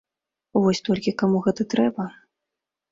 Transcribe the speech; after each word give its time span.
Вось 0.63 0.81
толькі 0.89 1.15
каму 1.21 1.43
гэта 1.49 1.69
трэба? 1.77 2.11